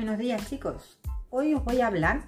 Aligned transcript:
Buenos 0.00 0.16
días 0.16 0.48
chicos. 0.48 0.98
Hoy 1.28 1.52
os 1.52 1.62
voy 1.62 1.82
a 1.82 1.88
hablar, 1.88 2.22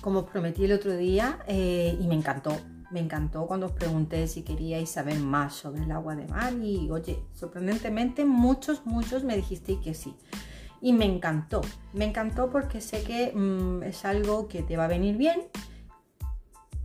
como 0.00 0.18
os 0.18 0.28
prometí 0.28 0.64
el 0.64 0.72
otro 0.72 0.96
día, 0.96 1.38
eh, 1.46 1.96
y 2.00 2.08
me 2.08 2.16
encantó. 2.16 2.50
Me 2.90 2.98
encantó 2.98 3.46
cuando 3.46 3.66
os 3.66 3.72
pregunté 3.72 4.26
si 4.26 4.42
queríais 4.42 4.90
saber 4.90 5.20
más 5.20 5.54
sobre 5.54 5.84
el 5.84 5.92
agua 5.92 6.16
de 6.16 6.26
mar 6.26 6.52
y 6.52 6.90
oye, 6.90 7.22
sorprendentemente 7.32 8.24
muchos, 8.24 8.84
muchos 8.86 9.22
me 9.22 9.36
dijisteis 9.36 9.78
que 9.78 9.94
sí. 9.94 10.16
Y 10.80 10.92
me 10.92 11.04
encantó, 11.04 11.60
me 11.92 12.06
encantó 12.06 12.50
porque 12.50 12.80
sé 12.80 13.04
que 13.04 13.30
mm, 13.36 13.84
es 13.84 14.04
algo 14.04 14.48
que 14.48 14.64
te 14.64 14.76
va 14.76 14.86
a 14.86 14.88
venir 14.88 15.16
bien 15.16 15.42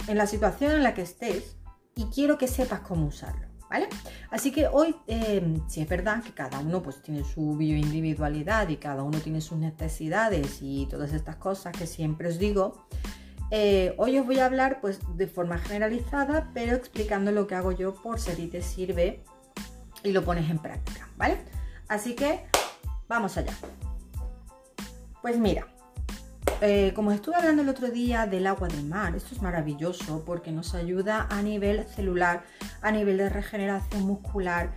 en 0.08 0.20
la 0.20 0.28
situación 0.28 0.74
en 0.74 0.84
la 0.84 0.94
que 0.94 1.02
estés 1.02 1.58
y 1.96 2.06
quiero 2.14 2.38
que 2.38 2.48
sepas 2.48 2.82
cómo 2.82 3.08
usarlo. 3.08 3.55
¿Vale? 3.76 3.90
Así 4.32 4.54
que 4.54 4.68
hoy, 4.68 4.96
eh, 5.06 5.60
si 5.68 5.82
es 5.82 5.90
verdad 5.90 6.24
que 6.24 6.32
cada 6.32 6.60
uno 6.60 6.82
pues 6.82 7.02
tiene 7.02 7.26
su 7.26 7.58
bioindividualidad 7.58 8.70
y 8.70 8.78
cada 8.78 9.04
uno 9.04 9.20
tiene 9.20 9.42
sus 9.42 9.58
necesidades 9.58 10.60
y 10.62 10.88
todas 10.90 11.12
estas 11.12 11.36
cosas 11.36 11.76
que 11.76 11.86
siempre 11.86 12.30
os 12.30 12.40
digo, 12.40 12.88
eh, 13.52 13.94
hoy 13.98 14.18
os 14.18 14.26
voy 14.26 14.40
a 14.40 14.46
hablar 14.46 14.80
pues 14.80 15.02
de 15.18 15.28
forma 15.28 15.58
generalizada, 15.58 16.52
pero 16.54 16.74
explicando 16.74 17.34
lo 17.34 17.48
que 17.48 17.56
hago 17.56 17.74
yo 17.74 17.94
por 18.02 18.18
si 18.18 18.32
a 18.32 18.50
te 18.50 18.62
sirve 18.62 19.26
y 20.06 20.14
lo 20.14 20.24
pones 20.24 20.50
en 20.50 20.60
práctica, 20.60 21.10
¿vale? 21.18 21.38
Así 21.90 22.16
que 22.16 22.46
vamos 23.10 23.36
allá. 23.36 23.54
Pues 25.22 25.38
mira, 25.38 25.68
eh, 26.62 26.94
como 26.96 27.12
estuve 27.12 27.36
hablando 27.36 27.62
el 27.62 27.70
otro 27.70 27.90
día 27.90 28.26
del 28.28 28.48
agua 28.48 28.68
del 28.68 28.86
mar, 28.86 29.16
esto 29.16 29.36
es 29.36 29.42
maravilloso 29.42 30.24
porque 30.26 30.52
nos 30.52 30.76
ayuda 30.76 31.28
a 31.30 31.42
nivel 31.42 31.86
celular, 31.86 32.44
a 32.82 32.92
nivel 32.92 33.18
de 33.18 33.30
regeneración 33.30 34.04
muscular, 34.04 34.72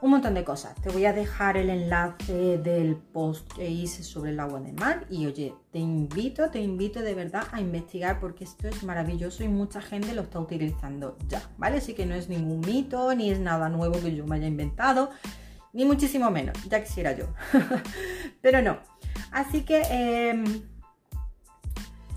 un 0.00 0.10
montón 0.10 0.34
de 0.34 0.44
cosas. 0.44 0.74
Te 0.82 0.90
voy 0.90 1.04
a 1.04 1.12
dejar 1.12 1.56
el 1.56 1.70
enlace 1.70 2.58
del 2.58 2.96
post 2.96 3.52
que 3.52 3.70
hice 3.70 4.02
sobre 4.02 4.32
el 4.32 4.40
agua 4.40 4.60
del 4.60 4.74
mar 4.74 5.06
y 5.08 5.26
oye, 5.26 5.54
te 5.70 5.78
invito, 5.78 6.50
te 6.50 6.60
invito 6.60 7.00
de 7.00 7.14
verdad 7.14 7.44
a 7.52 7.60
investigar 7.60 8.18
porque 8.18 8.44
esto 8.44 8.68
es 8.68 8.82
maravilloso 8.82 9.44
y 9.44 9.48
mucha 9.48 9.80
gente 9.80 10.12
lo 10.14 10.22
está 10.22 10.40
utilizando 10.40 11.16
ya, 11.28 11.42
¿vale? 11.56 11.78
Así 11.78 11.94
que 11.94 12.04
no 12.04 12.14
es 12.14 12.28
ningún 12.28 12.60
mito 12.60 13.14
ni 13.14 13.30
es 13.30 13.38
nada 13.38 13.68
nuevo 13.68 14.00
que 14.00 14.14
yo 14.14 14.26
me 14.26 14.36
haya 14.36 14.48
inventado, 14.48 15.10
ni 15.72 15.84
muchísimo 15.84 16.30
menos, 16.30 16.58
ya 16.68 16.82
quisiera 16.82 17.12
yo. 17.12 17.26
Pero 18.42 18.60
no. 18.60 18.78
Así 19.30 19.62
que... 19.62 19.82
Em, 19.88 20.71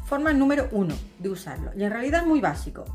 forma 0.05 0.33
número 0.33 0.69
uno 0.71 0.95
de 1.19 1.29
usarlo. 1.29 1.71
Y 1.75 1.83
en 1.83 1.91
realidad 1.91 2.21
es 2.21 2.27
muy 2.27 2.39
básico, 2.39 2.85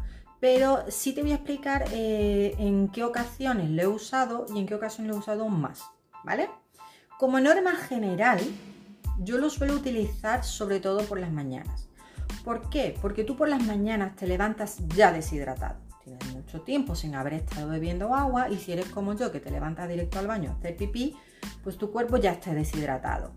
pero 0.40 0.84
sí 0.88 1.12
te 1.12 1.22
voy 1.22 1.32
a 1.32 1.36
explicar 1.36 1.84
eh, 1.92 2.54
en 2.58 2.88
qué 2.88 3.04
ocasiones 3.04 3.70
lo 3.70 3.82
he 3.82 3.86
usado 3.86 4.46
y 4.54 4.58
en 4.58 4.66
qué 4.66 4.74
ocasiones 4.74 5.10
lo 5.10 5.16
he 5.16 5.20
usado 5.20 5.48
más, 5.48 5.82
¿vale? 6.24 6.48
Como 7.18 7.38
norma 7.40 7.74
general, 7.76 8.40
yo 9.18 9.36
lo 9.36 9.50
suelo 9.50 9.74
utilizar 9.74 10.44
sobre 10.44 10.80
todo 10.80 11.02
por 11.04 11.20
las 11.20 11.30
mañanas. 11.30 11.88
¿Por 12.44 12.70
qué? 12.70 12.96
Porque 13.02 13.24
tú 13.24 13.36
por 13.36 13.48
las 13.48 13.62
mañanas 13.62 14.16
te 14.16 14.26
levantas 14.26 14.78
ya 14.96 15.12
deshidratado. 15.12 15.78
Tienes 16.02 16.34
mucho 16.34 16.62
tiempo 16.62 16.94
sin 16.94 17.14
haber 17.14 17.34
estado 17.34 17.68
bebiendo 17.68 18.14
agua 18.14 18.48
y 18.48 18.56
si 18.56 18.72
eres 18.72 18.86
como 18.86 19.14
yo 19.14 19.30
que 19.30 19.40
te 19.40 19.50
levantas 19.50 19.88
directo 19.88 20.18
al 20.18 20.26
baño 20.26 20.50
a 20.50 20.54
hacer 20.54 20.76
pipí, 20.76 21.16
pues 21.62 21.76
tu 21.76 21.90
cuerpo 21.90 22.16
ya 22.16 22.32
está 22.32 22.54
deshidratado. 22.54 23.32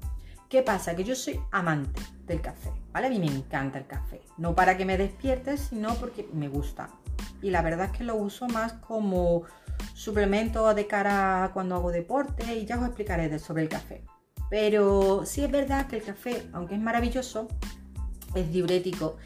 ¿Qué 0.53 0.61
pasa? 0.61 0.95
Que 0.95 1.03
yo 1.03 1.15
soy 1.15 1.39
amante 1.49 1.99
del 2.27 2.39
café, 2.39 2.71
¿vale? 2.91 3.07
A 3.07 3.09
mí 3.09 3.17
me 3.17 3.25
encanta 3.25 3.79
el 3.79 3.87
café. 3.87 4.21
No 4.37 4.53
para 4.53 4.77
que 4.77 4.85
me 4.85 4.99
despiertes, 4.99 5.61
sino 5.71 5.95
porque 5.95 6.29
me 6.31 6.47
gusta. 6.47 6.91
Y 7.41 7.49
la 7.49 7.63
verdad 7.63 7.89
es 7.91 7.97
que 7.97 8.03
lo 8.03 8.15
uso 8.17 8.47
más 8.47 8.73
como 8.73 9.45
suplemento 9.95 10.71
de 10.75 10.85
cara 10.85 11.45
a 11.45 11.53
cuando 11.53 11.73
hago 11.73 11.91
deporte 11.91 12.55
y 12.55 12.67
ya 12.67 12.77
os 12.77 12.85
explicaré 12.85 13.39
sobre 13.39 13.63
el 13.63 13.69
café. 13.69 14.03
Pero 14.51 15.25
sí 15.25 15.43
es 15.43 15.49
verdad 15.49 15.87
que 15.87 15.95
el 15.95 16.03
café, 16.03 16.47
aunque 16.53 16.75
es 16.75 16.81
maravilloso, 16.81 17.47
es 18.35 18.51
diurético 18.51 19.17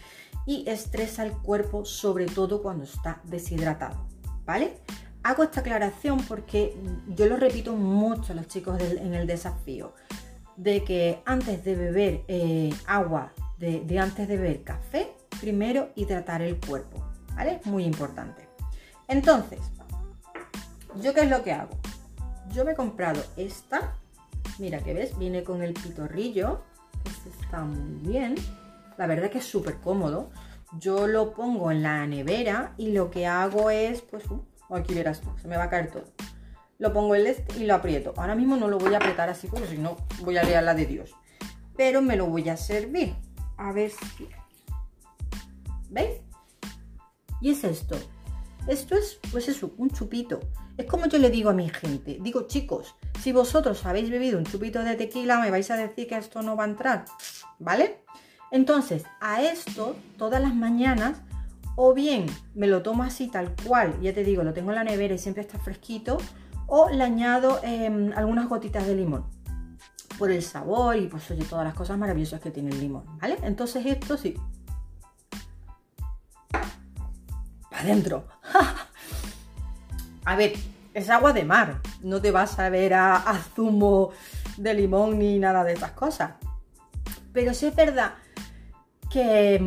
y 0.46 0.64
estresa 0.70 1.26
el 1.26 1.34
cuerpo, 1.34 1.84
sobre 1.84 2.28
todo 2.28 2.62
cuando 2.62 2.86
está 2.86 3.20
deshidratado, 3.26 4.08
¿vale? 4.46 4.78
Hago 5.24 5.44
esta 5.44 5.60
aclaración 5.60 6.22
porque 6.26 6.74
yo 7.10 7.26
lo 7.26 7.36
repito 7.36 7.74
mucho 7.74 8.32
a 8.32 8.36
los 8.38 8.48
chicos 8.48 8.80
en 8.80 9.14
el 9.14 9.28
desafío 9.28 9.94
de 10.58 10.84
que 10.84 11.22
antes 11.26 11.64
de 11.64 11.76
beber 11.76 12.24
eh, 12.28 12.74
agua, 12.88 13.32
de, 13.60 14.00
antes 14.00 14.28
de 14.28 14.38
beber 14.38 14.64
café, 14.64 15.14
primero 15.40 15.90
hidratar 15.96 16.42
el 16.42 16.60
cuerpo, 16.60 17.04
¿vale? 17.36 17.62
Muy 17.66 17.86
importante. 17.86 18.50
Entonces, 19.08 19.60
¿yo 21.02 21.14
qué 21.14 21.22
es 21.22 21.30
lo 21.30 21.44
que 21.44 21.54
hago? 21.54 21.78
Yo 22.52 22.66
me 22.66 22.72
he 22.72 22.76
comprado 22.76 23.24
esta, 23.38 23.96
mira 24.58 24.80
que 24.80 24.94
ves, 24.94 25.18
viene 25.18 25.44
con 25.44 25.62
el 25.62 25.74
pitorrillo, 25.74 26.64
este 27.06 27.30
está 27.30 27.62
muy 27.62 28.10
bien, 28.10 28.36
la 28.98 29.06
verdad 29.06 29.30
que 29.30 29.38
es 29.38 29.46
súper 29.46 29.78
cómodo. 29.78 30.32
Yo 30.80 31.08
lo 31.08 31.34
pongo 31.34 31.72
en 31.72 31.82
la 31.82 32.06
nevera 32.08 32.74
y 32.78 32.92
lo 32.92 33.10
que 33.10 33.26
hago 33.26 33.70
es, 33.70 34.02
pues, 34.02 34.30
uh, 34.30 34.44
aquí 34.76 34.94
verás, 34.94 35.22
se 35.42 35.48
me 35.48 35.56
va 35.56 35.64
a 35.64 35.70
caer 35.70 35.92
todo 35.92 36.04
lo 36.80 36.94
pongo 36.94 37.16
el 37.16 37.28
este 37.28 37.60
y 37.60 37.66
lo 37.66 37.76
aprieto. 37.76 38.14
Ahora 38.18 38.36
mismo 38.36 38.56
no 38.56 38.68
lo 38.68 38.78
voy 38.78 38.94
a 38.94 38.98
apretar 38.98 39.30
así 39.30 39.48
porque 39.48 39.68
si 39.68 39.78
no 39.78 39.98
voy 40.22 40.38
a 40.38 40.44
liar 40.44 40.64
la 40.64 40.74
de 40.74 40.86
Dios. 40.86 41.16
Pero 41.76 42.02
me 42.02 42.16
lo 42.16 42.28
voy 42.28 42.50
a 42.50 42.58
servir. 42.58 43.16
A 43.58 43.72
ver 43.72 43.92
si... 43.92 44.28
¿Veis? 45.90 46.22
Y 47.42 47.52
es 47.52 47.64
esto. 47.64 47.98
Esto 48.68 48.96
es, 48.96 49.20
pues 49.32 49.48
eso, 49.48 49.74
un 49.78 49.90
chupito. 49.90 50.40
Es 50.78 50.86
como 50.86 51.08
yo 51.08 51.18
le 51.18 51.30
digo 51.30 51.50
a 51.50 51.54
mi 51.54 51.70
gente. 51.70 52.20
Digo, 52.22 52.48
chicos, 52.48 52.96
si 53.22 53.32
vosotros 53.32 53.86
habéis 53.86 54.10
bebido 54.10 54.38
un 54.38 54.46
chupito 54.46 54.84
de 54.84 54.96
tequila, 54.96 55.40
me 55.40 55.52
vais 55.52 55.72
a 55.72 55.78
decir 55.78 56.08
que 56.08 56.18
esto 56.18 56.42
no 56.42 56.56
va 56.56 56.66
a 56.66 56.68
entrar. 56.68 57.06
¿Vale? 57.60 58.04
Entonces, 58.52 59.04
a 59.20 59.42
esto, 59.42 59.96
todas 60.18 60.42
las 60.42 60.54
mañanas, 60.54 61.22
o 61.76 61.94
bien 61.94 62.26
me 62.56 62.68
lo 62.68 62.82
tomo 62.82 63.04
así 63.04 63.28
tal 63.28 63.56
cual, 63.66 64.00
ya 64.02 64.14
te 64.14 64.24
digo, 64.24 64.44
lo 64.44 64.54
tengo 64.54 64.72
en 64.72 64.76
la 64.76 64.84
nevera 64.84 65.16
y 65.16 65.20
siempre 65.20 65.44
está 65.44 65.60
fresquito, 65.60 66.18
o 66.68 66.90
le 66.90 67.04
añado 67.04 67.60
em, 67.64 68.12
algunas 68.16 68.48
gotitas 68.48 68.86
de 68.86 68.96
limón 68.96 69.26
por 70.18 70.32
el 70.32 70.44
sabor 70.44 70.98
y 70.98 71.08
pues 71.08 71.30
oye, 71.32 71.46
todas 71.46 71.66
las 71.66 71.74
cosas 71.74 71.98
maravillosas 71.98 72.42
que 72.42 72.52
tiene 72.52 72.70
el 72.70 72.80
limón, 72.80 73.06
¿vale? 73.20 73.38
Entonces 73.44 73.86
esto 73.86 74.18
sí. 74.18 74.36
Para 77.70 77.82
adentro. 77.82 78.28
a 80.26 80.36
ver, 80.36 80.54
es 80.94 81.10
agua 81.10 81.34
de 81.34 81.44
mar. 81.44 81.82
No 82.02 82.22
te 82.22 82.32
vas 82.32 82.58
a 82.60 82.70
ver 82.70 82.96
a, 82.96 83.22
zumo 83.56 84.10
de 84.58 84.74
limón 84.74 85.20
ni 85.20 85.38
nada 85.40 85.64
de 85.64 85.74
esas 85.74 85.92
cosas. 85.92 86.32
Pero 87.32 87.54
sí 87.54 87.68
es 87.68 87.76
verdad 87.76 88.16
que, 89.12 89.64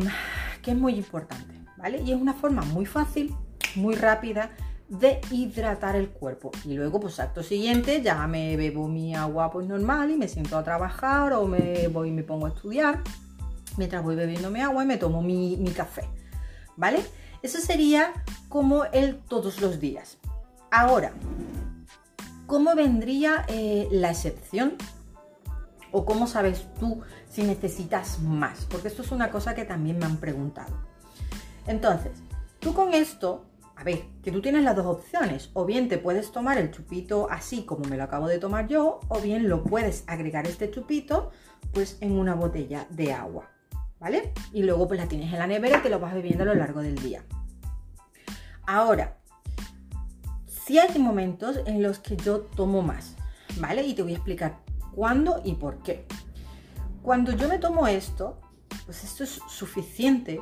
que 0.61 0.71
es 0.71 0.77
muy 0.77 0.95
importante, 0.95 1.55
¿vale? 1.77 2.01
Y 2.01 2.11
es 2.11 2.21
una 2.21 2.33
forma 2.33 2.63
muy 2.63 2.85
fácil, 2.85 3.33
muy 3.75 3.95
rápida 3.95 4.51
de 4.91 5.21
hidratar 5.31 5.95
el 5.95 6.09
cuerpo. 6.09 6.51
Y 6.65 6.73
luego, 6.73 6.99
pues 6.99 7.19
acto 7.21 7.43
siguiente, 7.43 8.01
ya 8.01 8.27
me 8.27 8.57
bebo 8.57 8.89
mi 8.89 9.15
agua 9.15 9.49
pues 9.49 9.65
normal 9.65 10.11
y 10.11 10.17
me 10.17 10.27
siento 10.27 10.57
a 10.57 10.63
trabajar 10.63 11.31
o 11.31 11.47
me 11.47 11.87
voy 11.87 12.09
y 12.09 12.11
me 12.11 12.23
pongo 12.23 12.45
a 12.45 12.49
estudiar 12.49 13.01
mientras 13.77 14.03
voy 14.03 14.15
bebiendo 14.15 14.51
mi 14.51 14.59
agua 14.59 14.83
y 14.83 14.87
me 14.87 14.97
tomo 14.97 15.21
mi, 15.21 15.57
café. 15.75 16.03
¿Vale? 16.75 17.01
Eso 17.41 17.59
sería 17.59 18.11
como 18.49 18.83
el 18.85 19.17
todos 19.19 19.61
los 19.61 19.79
días. 19.79 20.17
Ahora, 20.71 21.13
¿cómo 22.45 22.75
vendría 22.75 23.45
eh, 23.47 23.87
la 23.91 24.11
excepción? 24.11 24.75
¿O 25.93 26.05
cómo 26.05 26.27
sabes 26.27 26.67
tú 26.81 27.01
si 27.29 27.43
necesitas 27.43 28.19
más? 28.19 28.65
Porque 28.69 28.89
esto 28.89 29.03
es 29.03 29.11
una 29.11 29.31
cosa 29.31 29.55
que 29.55 29.63
también 29.63 29.99
me 29.99 30.05
han 30.05 30.17
preguntado. 30.17 30.75
Entonces, 31.65 32.11
tú 32.59 32.73
con 32.73 32.93
esto 32.93 33.45
a 33.81 33.83
ver, 33.83 34.03
que 34.21 34.31
tú 34.31 34.43
tienes 34.43 34.63
las 34.63 34.75
dos 34.75 34.85
opciones. 34.85 35.49
O 35.53 35.65
bien 35.65 35.89
te 35.89 35.97
puedes 35.97 36.31
tomar 36.31 36.59
el 36.59 36.69
chupito 36.69 37.27
así 37.31 37.63
como 37.63 37.83
me 37.89 37.97
lo 37.97 38.03
acabo 38.03 38.27
de 38.27 38.37
tomar 38.37 38.67
yo, 38.67 38.99
o 39.07 39.19
bien 39.19 39.49
lo 39.49 39.63
puedes 39.63 40.03
agregar 40.05 40.45
este 40.45 40.69
chupito 40.69 41.31
pues 41.73 41.97
en 41.99 42.11
una 42.11 42.35
botella 42.35 42.85
de 42.91 43.11
agua, 43.11 43.49
¿vale? 43.99 44.33
Y 44.53 44.61
luego 44.61 44.87
pues 44.87 44.99
la 44.99 45.07
tienes 45.07 45.33
en 45.33 45.39
la 45.39 45.47
nevera 45.47 45.79
y 45.79 45.81
te 45.81 45.89
lo 45.89 45.99
vas 45.99 46.13
bebiendo 46.13 46.43
a 46.43 46.45
lo 46.45 46.53
largo 46.53 46.81
del 46.81 46.95
día. 46.95 47.23
Ahora, 48.67 49.17
sí 50.45 50.77
hay 50.77 50.99
momentos 50.99 51.59
en 51.65 51.81
los 51.81 51.97
que 51.97 52.15
yo 52.17 52.41
tomo 52.41 52.83
más, 52.83 53.15
¿vale? 53.59 53.81
Y 53.81 53.95
te 53.95 54.03
voy 54.03 54.11
a 54.11 54.17
explicar 54.17 54.59
cuándo 54.93 55.41
y 55.43 55.55
por 55.55 55.81
qué. 55.81 56.05
Cuando 57.01 57.31
yo 57.31 57.47
me 57.47 57.57
tomo 57.57 57.87
esto, 57.87 58.39
pues 58.85 59.03
esto 59.03 59.23
es 59.23 59.41
suficiente 59.47 60.39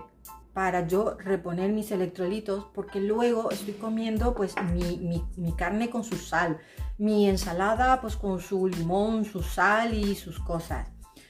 para 0.60 0.86
yo 0.86 1.16
reponer 1.18 1.72
mis 1.72 1.90
electrolitos 1.90 2.66
porque 2.74 3.00
luego 3.00 3.50
estoy 3.50 3.76
comiendo 3.76 4.36
pues 4.36 4.56
mi, 4.74 5.54
carne 5.54 5.90
con 5.90 6.04
su 6.04 6.18
sal, 6.18 6.58
mi 6.98 7.30
ensalada 7.30 8.02
pues 8.02 8.18
con 8.18 8.42
su 8.42 8.68
limón, 8.68 9.24
su 9.24 9.42
sal 9.42 9.94
y 9.94 10.16
sus 10.16 10.38
cosas. 10.38 10.90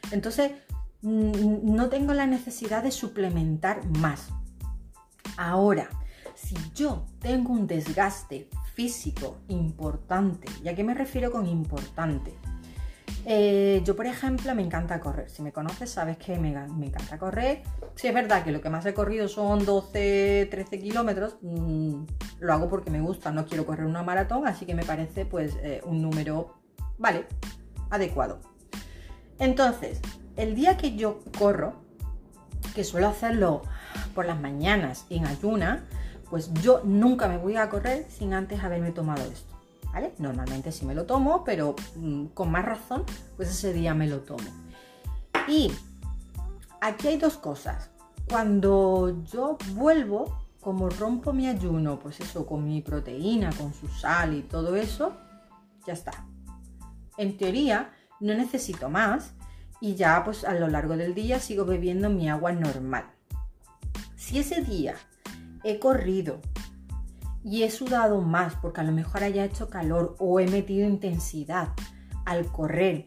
Entonces 0.09 0.53
no 1.03 1.89
tengo 1.89 2.13
la 2.13 2.25
necesidad 2.25 2.81
de 2.81 2.89
suplementar 2.89 3.85
más. 3.99 4.29
Ahora, 5.37 5.91
si 6.33 6.55
yo 6.73 7.05
tengo 7.19 7.53
un 7.53 7.67
desgaste 7.67 8.49
físico 8.73 9.37
importante, 9.47 10.47
¿y 10.63 10.69
a 10.69 10.75
qué 10.75 10.83
me 10.83 10.95
refiero 10.95 11.31
con 11.31 11.45
importante? 11.45 12.33
Eh, 13.25 13.81
yo, 13.83 13.95
por 13.95 14.06
ejemplo, 14.06 14.54
me 14.56 14.62
encanta 14.62 15.00
correr. 15.00 15.30
Si 15.30 15.42
me 15.42 15.51
conoces, 15.51 15.89
sabes 15.89 16.18
que 16.18 16.38
me, 16.38 16.50
encanta 16.50 17.18
correr. 17.18 17.63
Si 17.95 18.07
es 18.07 18.13
verdad 18.13 18.44
que 18.44 18.51
lo 18.51 18.62
que 18.62 18.69
más 18.69 18.86
he 18.86 18.94
corrido 18.94 19.27
son 19.27 19.66
12, 19.66 20.48
13 20.50 20.80
kilómetros, 20.80 21.38
mm, 21.42 22.04
lo 22.39 22.54
hago 22.54 22.69
porque 22.69 22.92
me 22.92 23.01
gusta. 23.01 23.31
No 23.31 23.45
quiero 23.45 23.66
correr 23.66 23.86
una 23.86 24.04
maratón, 24.04 24.48
así 24.48 24.66
que 24.66 24.74
me 24.74 24.83
parece 24.83 25.25
pues 25.25 25.57
eh, 25.62 25.81
un 25.86 26.01
número, 26.01 26.56
vale, 26.98 27.25
adecuado. 27.89 28.39
Entonces, 29.38 30.01
el 30.36 30.56
día 30.56 30.77
que 30.77 30.95
yo 30.95 31.19
corro, 31.38 31.81
que 32.74 32.83
suelo 32.83 33.07
hacerlo 33.07 33.63
por 34.15 34.25
las 34.25 34.39
mañanas 34.39 35.06
en 35.10 35.25
ayuna, 35.25 35.86
pues 36.30 36.54
yo 36.62 36.81
nunca 36.83 37.27
me 37.27 37.38
voy 37.38 37.57
a 37.57 37.69
correr 37.69 38.06
sin 38.10 38.33
antes 38.33 38.63
haberme 38.63 38.92
tomado 38.92 39.24
esto. 39.24 39.49
¿Vale? 39.94 40.13
Normalmente 40.19 40.71
sí 40.71 40.86
me 40.86 40.94
lo 40.94 41.06
tomo, 41.06 41.44
pero 41.44 41.75
mm, 41.95 42.27
con 42.27 42.51
más 42.51 42.65
razón, 42.65 43.03
pues 43.36 43.50
ese 43.50 43.74
día 43.74 43.94
me 43.94 44.07
lo 44.07 44.19
tomo. 44.21 44.50
Y 45.47 45.71
aquí 46.81 47.07
hay 47.07 47.18
dos 47.18 47.38
cosas. 47.38 47.89
Cuando 48.30 49.24
yo 49.24 49.57
vuelvo, 49.74 50.45
como 50.62 50.89
rompo 50.89 51.33
mi 51.33 51.47
ayuno, 51.47 51.97
pues 52.00 52.19
eso, 52.19 52.45
con 52.45 52.65
mi 52.65 52.81
proteína, 52.81 53.51
con 53.53 53.74
su 53.74 53.88
sal 53.88 54.36
y 54.36 54.41
todo 54.44 54.75
eso, 54.75 55.18
ya 55.88 55.94
está. 55.94 56.12
En 57.18 57.38
teoría, 57.38 57.91
no 58.19 58.33
necesito 58.36 58.89
más 58.89 59.33
y 59.81 59.95
ya 59.95 60.24
pues 60.24 60.44
a 60.44 60.53
lo 60.53 60.68
largo 60.68 60.97
del 60.97 61.15
día 61.15 61.39
sigo 61.39 61.65
bebiendo 61.65 62.09
mi 62.09 62.30
agua 62.30 62.51
normal. 62.51 63.06
Si 64.15 64.39
ese 64.39 64.62
día 64.62 64.95
he 65.63 65.80
corrido 65.80 66.41
y 67.44 67.63
he 67.63 67.71
sudado 67.71 68.21
más 68.21 68.56
porque 68.56 68.81
a 68.81 68.83
lo 68.83 68.91
mejor 68.91 69.24
haya 69.24 69.45
hecho 69.45 69.69
calor 69.69 70.15
o 70.19 70.39
he 70.39 70.47
metido 70.47 70.88
intensidad 70.88 71.69
al 72.25 72.45
correr 72.47 73.06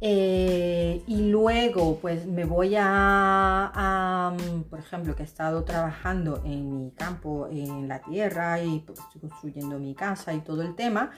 eh, 0.00 1.02
y 1.08 1.30
luego 1.30 1.98
pues 1.98 2.24
me 2.26 2.44
voy 2.44 2.76
a, 2.78 4.32
por 4.70 4.78
ejemplo, 4.78 5.16
que 5.16 5.22
he 5.22 5.26
estado 5.26 5.64
trabajando 5.64 6.40
en 6.44 6.78
mi 6.78 6.90
campo, 6.92 7.48
en 7.50 7.88
la 7.88 8.00
tierra 8.00 8.62
y 8.62 8.80
pues, 8.80 9.00
estoy 9.00 9.22
construyendo 9.22 9.78
mi 9.78 9.94
casa 9.94 10.32
y 10.34 10.40
todo 10.40 10.62
el 10.62 10.76
tema, 10.76 11.10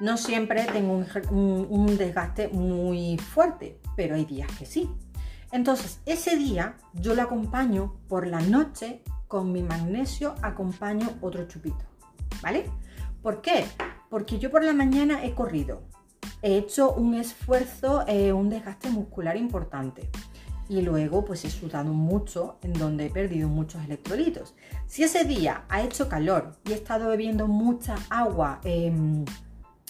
no 0.00 0.16
siempre 0.16 0.64
tengo 0.64 1.04
un 1.30 1.96
desgaste 1.96 2.48
muy 2.48 3.18
fuerte, 3.18 3.78
pero 3.96 4.16
hay 4.16 4.24
días 4.24 4.50
que 4.58 4.66
sí. 4.66 4.90
Entonces, 5.52 6.00
ese 6.04 6.36
día 6.36 6.76
yo 6.94 7.14
lo 7.14 7.22
acompaño 7.22 7.94
por 8.08 8.26
la 8.26 8.40
noche 8.40 9.02
con 9.34 9.50
mi 9.50 9.64
magnesio, 9.64 10.36
acompaño 10.42 11.10
otro 11.20 11.48
chupito, 11.48 11.84
¿vale? 12.40 12.70
¿Por 13.20 13.42
qué? 13.42 13.64
Porque 14.08 14.38
yo 14.38 14.48
por 14.48 14.62
la 14.62 14.72
mañana 14.72 15.24
he 15.24 15.34
corrido, 15.34 15.82
he 16.40 16.56
hecho 16.56 16.92
un 16.92 17.14
esfuerzo, 17.14 18.04
eh, 18.06 18.32
un 18.32 18.48
desgaste 18.48 18.90
muscular 18.90 19.36
importante 19.36 20.08
y 20.68 20.82
luego 20.82 21.24
pues 21.24 21.44
he 21.44 21.50
sudado 21.50 21.92
mucho 21.92 22.58
en 22.62 22.74
donde 22.74 23.06
he 23.06 23.10
perdido 23.10 23.48
muchos 23.48 23.84
electrolitos. 23.84 24.54
Si 24.86 25.02
ese 25.02 25.24
día 25.24 25.64
ha 25.68 25.82
hecho 25.82 26.08
calor 26.08 26.52
y 26.64 26.70
he 26.70 26.76
estado 26.76 27.08
bebiendo 27.08 27.48
mucha 27.48 27.96
agua 28.10 28.60
em, 28.62 29.24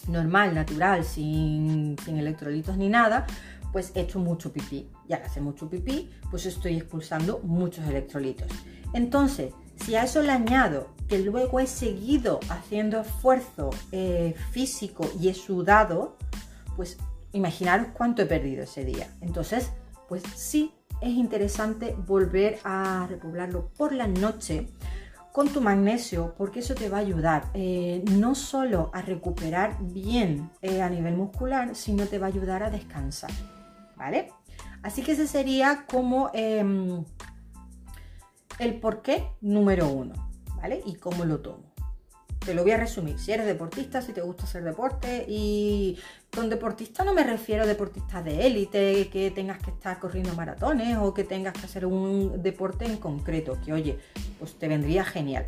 normal, 0.09 0.55
natural, 0.55 1.05
sin, 1.05 1.97
sin 2.03 2.17
electrolitos 2.17 2.79
ni 2.79 2.89
nada, 2.89 3.27
pues 3.73 3.93
he 3.95 4.01
hecho 4.01 4.19
mucho 4.19 4.55
pipí. 4.55 4.89
Y 5.09 5.13
al 5.13 5.23
hacer 5.23 5.43
mucho 5.43 5.69
pipí, 5.69 6.11
pues 6.31 6.47
estoy 6.47 6.77
expulsando 6.77 7.41
muchos 7.41 7.87
electrolitos. 7.87 8.49
Entonces, 8.93 9.53
si 9.77 9.97
a 9.97 10.05
eso 10.05 10.23
le 10.23 10.33
añado 10.33 10.89
que 11.09 11.19
luego 11.19 11.61
he 11.61 11.67
seguido 11.67 12.41
haciendo 12.49 13.01
esfuerzo 13.01 13.71
eh, 13.93 14.35
físico 14.51 15.11
y 15.21 15.29
he 15.29 15.35
sudado, 15.35 16.17
pues 16.77 16.97
imaginaros 17.33 17.89
cuánto 17.93 18.23
he 18.23 18.27
perdido 18.27 18.63
ese 18.63 18.85
día. 18.85 19.09
Entonces, 19.21 19.71
pues 20.09 20.23
sí 20.35 20.73
es 21.01 21.11
interesante 21.11 21.95
volver 22.07 22.59
a 22.65 23.07
repoblarlo 23.09 23.69
por 23.77 23.93
la 23.93 24.07
noche 24.07 24.69
con 25.33 25.49
tu 25.49 25.61
magnesio, 25.61 26.35
porque 26.39 26.61
eso 26.61 26.77
te 26.77 26.89
va 26.89 26.99
a 26.99 27.01
ayudar 27.01 27.47
eh, 27.55 28.05
no 28.13 28.37
solo 28.37 28.91
a 28.95 29.03
recuperar 29.03 29.77
bien 29.81 30.49
eh, 30.63 30.81
a 30.81 30.89
nivel 30.89 31.17
muscular, 31.17 31.75
sino 31.75 32.07
te 32.07 32.21
va 32.21 32.27
a 32.27 32.29
ayudar 32.29 32.63
a 32.63 32.71
descansar. 32.71 33.33
¿vale? 33.97 34.31
Así 34.85 35.03
que 35.03 35.13
ese 35.13 35.27
sería 35.27 35.87
como 35.91 36.31
em, 36.35 37.05
el 38.59 38.75
porqué 38.81 39.27
número 39.41 39.89
uno, 39.89 40.13
¿vale? 40.57 40.83
Y 40.85 40.97
cómo 40.97 41.25
lo 41.25 41.41
tomo. 41.41 41.73
Te 42.45 42.53
lo 42.53 42.63
voy 42.63 42.73
a 42.73 42.77
resumir. 42.77 43.19
Si 43.19 43.33
eres 43.33 43.47
deportista, 43.47 44.03
si 44.03 44.13
te 44.13 44.21
gusta 44.21 44.45
hacer 44.45 44.63
deporte, 44.63 45.25
y 45.27 45.99
con 46.37 46.51
deportista 46.51 47.03
no 47.03 47.15
me 47.15 47.25
refiero 47.25 47.63
a 47.63 47.67
deportistas 47.67 48.23
de 48.27 48.47
élite, 48.47 49.09
que 49.09 49.31
tengas 49.31 49.59
que 49.59 49.71
estar 49.71 49.99
corriendo 49.99 50.35
maratones 50.35 50.99
o 50.99 51.15
que 51.15 51.25
tengas 51.25 51.55
que 51.55 51.65
hacer 51.65 51.87
un 51.87 52.43
deporte 52.43 52.85
en 52.85 52.99
concreto, 52.99 53.57
que 53.65 53.73
oye, 53.73 53.99
pues 54.39 54.59
te 54.59 54.69
vendría 54.69 55.03
genial 55.03 55.47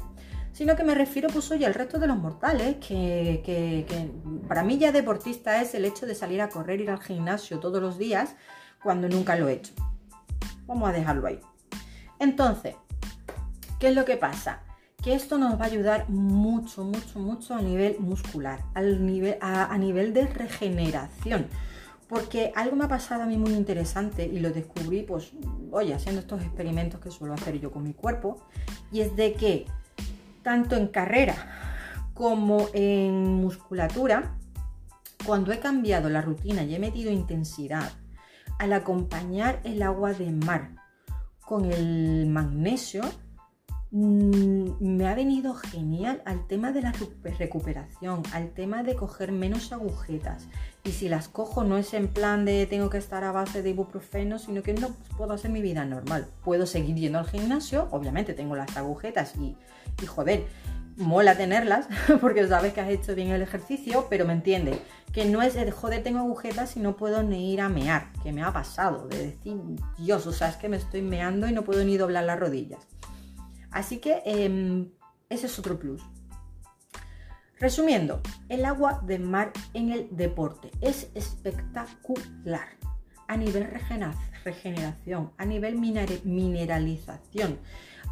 sino 0.56 0.74
que 0.74 0.84
me 0.84 0.94
refiero 0.94 1.28
pues 1.28 1.50
oye 1.50 1.66
al 1.66 1.74
resto 1.74 1.98
de 1.98 2.06
los 2.06 2.16
mortales, 2.16 2.76
que, 2.76 3.42
que, 3.44 4.10
para 4.48 4.64
mí 4.64 4.78
ya 4.78 4.90
deportista 4.90 5.60
es 5.60 5.74
el 5.74 5.84
hecho 5.84 6.06
de 6.06 6.14
salir 6.14 6.40
a 6.40 6.48
correr, 6.48 6.80
ir 6.80 6.88
al 6.88 6.98
gimnasio 6.98 7.60
todos 7.60 7.82
los 7.82 7.98
días, 7.98 8.36
cuando 8.86 9.08
nunca 9.08 9.34
lo 9.34 9.48
he 9.48 9.54
hecho. 9.54 9.72
Vamos 10.68 10.88
a 10.88 10.92
dejarlo 10.92 11.26
ahí. 11.26 11.40
Entonces, 12.20 12.76
¿qué 13.80 13.88
es 13.88 13.96
lo 13.96 14.04
que 14.04 14.16
pasa? 14.16 14.62
Que 15.02 15.14
esto 15.14 15.38
nos 15.38 15.58
va 15.60 15.64
a 15.64 15.66
ayudar 15.66 16.08
mucho, 16.08 16.84
mucho, 16.84 17.18
mucho 17.18 17.56
a 17.56 17.62
nivel 17.62 17.98
muscular, 17.98 18.60
al 18.74 19.04
nivel, 19.04 19.38
a, 19.40 19.76
nivel 19.76 20.14
de 20.14 20.28
regeneración. 20.28 21.48
Porque 22.08 22.52
algo 22.54 22.76
me 22.76 22.84
ha 22.84 22.88
pasado 22.88 23.24
a 23.24 23.26
mí 23.26 23.36
muy 23.36 23.54
interesante 23.54 24.24
y 24.24 24.38
lo 24.38 24.50
descubrí, 24.50 25.02
pues, 25.02 25.32
oye, 25.72 25.92
haciendo 25.92 26.20
estos 26.20 26.42
experimentos 26.42 27.00
que 27.00 27.10
suelo 27.10 27.34
hacer 27.34 27.58
yo 27.58 27.72
con 27.72 27.82
mi 27.82 27.92
cuerpo, 27.92 28.46
y 28.92 29.00
es 29.00 29.16
de 29.16 29.32
que 29.32 29.66
tanto 30.44 30.76
en 30.76 30.86
carrera 30.86 31.34
como 32.14 32.68
en 32.72 33.34
musculatura, 33.34 34.36
cuando 35.26 35.52
he 35.52 35.58
cambiado 35.58 36.08
la 36.08 36.22
rutina 36.22 36.62
y 36.62 36.76
he 36.76 36.78
metido 36.78 37.10
intensidad, 37.10 37.90
al 38.58 38.72
acompañar 38.72 39.60
el 39.64 39.82
agua 39.82 40.12
de 40.12 40.30
mar 40.30 40.70
con 41.40 41.70
el 41.70 42.26
magnesio, 42.26 43.02
mm, 43.90 44.70
me 44.80 45.06
ha 45.06 45.14
venido 45.14 45.54
genial 45.54 46.22
al 46.24 46.46
tema 46.46 46.72
de 46.72 46.82
la 46.82 46.92
recuperación, 47.38 48.22
al 48.32 48.50
tema 48.50 48.82
de 48.82 48.96
coger 48.96 49.32
menos 49.32 49.72
agujetas. 49.72 50.48
Y 50.84 50.90
si 50.90 51.08
las 51.08 51.28
cojo 51.28 51.64
no 51.64 51.76
es 51.76 51.94
en 51.94 52.08
plan 52.08 52.44
de 52.44 52.66
tengo 52.66 52.90
que 52.90 52.98
estar 52.98 53.24
a 53.24 53.32
base 53.32 53.62
de 53.62 53.70
ibuprofeno, 53.70 54.38
sino 54.38 54.62
que 54.62 54.74
no 54.74 54.88
puedo 55.16 55.32
hacer 55.32 55.50
mi 55.50 55.62
vida 55.62 55.84
normal. 55.84 56.26
Puedo 56.44 56.66
seguir 56.66 56.96
yendo 56.96 57.18
al 57.18 57.26
gimnasio, 57.26 57.88
obviamente 57.90 58.34
tengo 58.34 58.56
las 58.56 58.76
agujetas 58.76 59.34
y 59.36 59.56
y 60.02 60.06
joder, 60.06 60.46
mola 60.96 61.36
tenerlas 61.36 61.88
porque 62.20 62.46
sabes 62.48 62.72
que 62.72 62.80
has 62.80 62.90
hecho 62.90 63.14
bien 63.14 63.30
el 63.30 63.42
ejercicio, 63.42 64.06
pero 64.08 64.24
me 64.24 64.32
entiende 64.32 64.80
que 65.12 65.24
no 65.24 65.42
es 65.42 65.54
de 65.54 65.70
joder, 65.70 66.02
tengo 66.02 66.18
agujetas 66.18 66.76
y 66.76 66.80
no 66.80 66.96
puedo 66.96 67.22
ni 67.22 67.52
ir 67.52 67.60
a 67.60 67.68
mear, 67.68 68.12
que 68.22 68.32
me 68.32 68.42
ha 68.42 68.52
pasado, 68.52 69.06
de 69.08 69.18
decir, 69.18 69.56
Dios, 69.98 70.26
o 70.26 70.32
sea, 70.32 70.48
es 70.48 70.56
que 70.56 70.68
me 70.68 70.76
estoy 70.76 71.02
meando 71.02 71.48
y 71.48 71.52
no 71.52 71.64
puedo 71.64 71.84
ni 71.84 71.96
doblar 71.96 72.24
las 72.24 72.38
rodillas. 72.38 72.86
Así 73.70 73.98
que 73.98 74.22
em, 74.24 74.90
ese 75.28 75.46
es 75.46 75.58
otro 75.58 75.78
plus. 75.78 76.02
Resumiendo, 77.58 78.20
el 78.50 78.66
agua 78.66 79.02
de 79.06 79.18
mar 79.18 79.52
en 79.72 79.90
el 79.90 80.08
deporte 80.10 80.70
es 80.82 81.08
espectacular 81.14 82.68
a 83.28 83.36
nivel 83.36 83.66
regeneración, 84.44 85.32
a 85.38 85.44
nivel 85.46 85.76
mineralización 85.76 87.58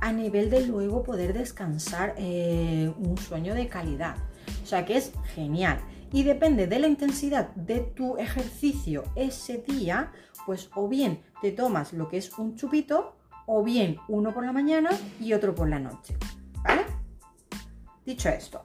a 0.04 0.12
nivel 0.12 0.50
de 0.50 0.66
luego 0.66 1.02
poder 1.02 1.32
descansar 1.32 2.14
eh, 2.18 2.92
un 2.98 3.16
sueño 3.16 3.54
de 3.54 3.68
calidad. 3.68 4.16
O 4.62 4.66
sea 4.66 4.84
que 4.84 4.98
es 4.98 5.12
genial. 5.34 5.80
Y 6.12 6.24
depende 6.24 6.66
de 6.66 6.78
la 6.78 6.88
intensidad 6.88 7.48
de 7.54 7.80
tu 7.80 8.18
ejercicio 8.18 9.04
ese 9.16 9.64
día, 9.66 10.12
pues 10.44 10.68
o 10.74 10.88
bien 10.90 11.22
te 11.40 11.52
tomas 11.52 11.94
lo 11.94 12.10
que 12.10 12.18
es 12.18 12.38
un 12.38 12.54
chupito, 12.54 13.16
o 13.46 13.64
bien 13.64 13.96
uno 14.08 14.34
por 14.34 14.44
la 14.44 14.52
mañana 14.52 14.90
y 15.18 15.32
otro 15.32 15.54
por 15.54 15.70
la 15.70 15.78
noche. 15.78 16.18
¿Vale? 16.62 16.82
Dicho 18.04 18.28
esto. 18.28 18.62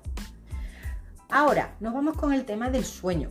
Ahora, 1.29 1.77
nos 1.79 1.93
vamos 1.93 2.17
con 2.17 2.33
el 2.33 2.43
tema 2.43 2.69
del 2.69 2.83
sueño. 2.83 3.29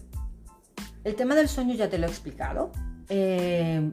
El 1.05 1.15
tema 1.15 1.35
del 1.35 1.49
sueño 1.49 1.75
ya 1.75 1.91
te 1.91 1.99
lo 1.99 2.07
he 2.07 2.11
explicado. 2.11 2.73
Eh, 3.11 3.93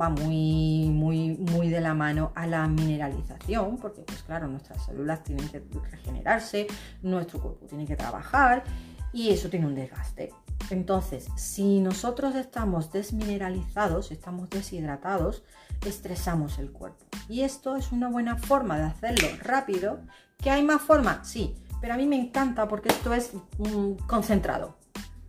va 0.00 0.08
muy, 0.08 0.88
muy, 0.90 1.36
muy 1.36 1.68
de 1.68 1.80
la 1.80 1.94
mano 1.94 2.32
a 2.34 2.46
la 2.46 2.66
mineralización, 2.66 3.78
porque 3.78 4.02
pues 4.02 4.22
claro, 4.22 4.48
nuestras 4.48 4.84
células 4.84 5.22
tienen 5.22 5.48
que 5.48 5.62
regenerarse, 5.90 6.66
nuestro 7.02 7.40
cuerpo 7.40 7.66
tiene 7.66 7.86
que 7.86 7.96
trabajar 7.96 8.64
y 9.12 9.30
eso 9.30 9.48
tiene 9.48 9.66
un 9.66 9.74
desgaste. 9.74 10.32
Entonces, 10.70 11.28
si 11.36 11.80
nosotros 11.80 12.34
estamos 12.34 12.92
desmineralizados, 12.92 14.10
estamos 14.10 14.50
deshidratados, 14.50 15.44
estresamos 15.86 16.58
el 16.58 16.72
cuerpo. 16.72 17.04
Y 17.28 17.42
esto 17.42 17.76
es 17.76 17.92
una 17.92 18.08
buena 18.08 18.36
forma 18.36 18.76
de 18.78 18.84
hacerlo 18.84 19.28
rápido. 19.42 20.00
¿Que 20.38 20.50
hay 20.50 20.62
más 20.62 20.82
formas? 20.82 21.28
Sí, 21.28 21.54
pero 21.80 21.94
a 21.94 21.96
mí 21.96 22.06
me 22.06 22.16
encanta 22.16 22.66
porque 22.68 22.88
esto 22.88 23.14
es 23.14 23.32
mm, 23.58 23.92
concentrado 24.06 24.76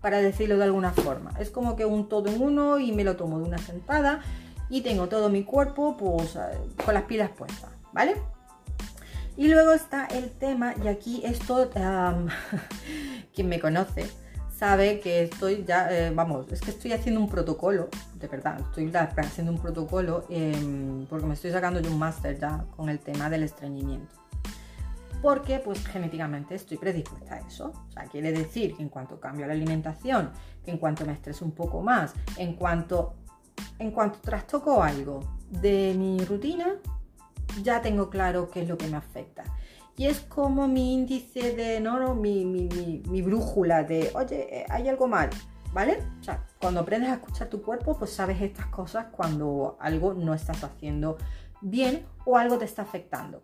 para 0.01 0.19
decirlo 0.19 0.57
de 0.57 0.63
alguna 0.63 0.91
forma. 0.91 1.31
Es 1.39 1.49
como 1.49 1.75
que 1.75 1.85
un 1.85 2.09
todo 2.09 2.29
en 2.29 2.41
uno 2.41 2.79
y 2.79 2.91
me 2.91 3.03
lo 3.03 3.15
tomo 3.15 3.39
de 3.39 3.45
una 3.45 3.57
sentada 3.57 4.21
y 4.69 4.81
tengo 4.81 5.07
todo 5.07 5.29
mi 5.29 5.43
cuerpo 5.43 5.95
pues 5.97 6.35
eh, 6.35 6.39
con 6.83 6.93
las 6.93 7.03
pilas 7.03 7.29
puestas, 7.31 7.71
¿vale? 7.93 8.15
Y 9.37 9.49
luego 9.49 9.73
está 9.73 10.05
el 10.07 10.31
tema, 10.31 10.73
y 10.83 10.87
aquí 10.87 11.21
esto, 11.23 11.69
quien 13.35 13.47
me 13.47 13.59
conoce, 13.59 14.09
sabe 14.57 14.99
que 14.99 15.23
estoy 15.23 15.63
ya, 15.63 15.91
eh, 15.91 16.11
vamos, 16.11 16.51
es 16.51 16.59
que 16.61 16.71
estoy 16.71 16.91
haciendo 16.91 17.21
un 17.21 17.29
protocolo, 17.29 17.89
de 18.15 18.27
verdad, 18.27 18.59
estoy 18.59 18.91
haciendo 18.95 19.51
un 19.51 19.59
protocolo 19.59 20.25
em, 20.29 21.05
porque 21.05 21.27
me 21.27 21.35
estoy 21.35 21.51
sacando 21.51 21.79
yo 21.79 21.91
un 21.91 21.99
máster 21.99 22.39
ya 22.39 22.65
con 22.75 22.89
el 22.89 22.99
tema 22.99 23.29
del 23.29 23.43
estreñimiento. 23.43 24.15
Porque 25.21 25.59
pues 25.59 25.85
genéticamente 25.85 26.55
estoy 26.55 26.77
predispuesta 26.77 27.35
a 27.35 27.39
eso. 27.39 27.73
O 27.89 27.91
sea, 27.91 28.03
quiere 28.05 28.31
decir 28.31 28.75
que 28.75 28.83
en 28.83 28.89
cuanto 28.89 29.19
cambio 29.19 29.47
la 29.47 29.53
alimentación, 29.53 30.31
que 30.63 30.71
en 30.71 30.77
cuanto 30.77 31.05
me 31.05 31.13
estreso 31.13 31.43
un 31.43 31.51
poco 31.51 31.81
más, 31.81 32.13
en 32.37 32.53
cuanto, 32.53 33.15
en 33.79 33.91
cuanto 33.91 34.19
trastoco 34.19 34.83
algo 34.83 35.19
de 35.49 35.95
mi 35.97 36.23
rutina, 36.25 36.75
ya 37.61 37.81
tengo 37.81 38.09
claro 38.09 38.49
qué 38.49 38.61
es 38.61 38.67
lo 38.67 38.77
que 38.77 38.87
me 38.87 38.97
afecta. 38.97 39.43
Y 39.95 40.05
es 40.05 40.19
como 40.19 40.67
mi 40.67 40.93
índice 40.93 41.55
de, 41.55 41.79
no, 41.79 41.99
no 41.99 42.13
mi, 42.13 42.45
mi, 42.45 42.69
mi, 43.09 43.21
brújula 43.21 43.83
de, 43.83 44.11
oye, 44.13 44.59
eh, 44.59 44.65
hay 44.69 44.87
algo 44.89 45.07
mal, 45.07 45.29
¿vale? 45.73 45.97
O 46.19 46.23
sea, 46.23 46.45
cuando 46.61 46.81
aprendes 46.81 47.09
a 47.09 47.15
escuchar 47.15 47.49
tu 47.49 47.63
cuerpo, 47.63 47.97
pues 47.97 48.11
sabes 48.11 48.39
estas 48.41 48.67
cosas 48.67 49.07
cuando 49.11 49.75
algo 49.79 50.13
no 50.13 50.35
estás 50.35 50.63
haciendo 50.63 51.17
bien 51.61 52.05
o 52.25 52.37
algo 52.37 52.59
te 52.59 52.65
está 52.65 52.83
afectando. 52.83 53.43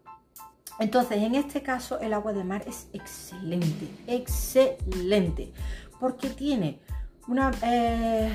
Entonces, 0.79 1.23
en 1.23 1.35
este 1.35 1.63
caso, 1.63 1.99
el 1.99 2.13
agua 2.13 2.33
de 2.33 2.43
mar 2.43 2.63
es 2.67 2.87
excelente, 2.93 3.87
excelente, 4.07 5.53
porque 5.99 6.29
tiene 6.29 6.81
una... 7.27 7.51
Eh, 7.61 8.33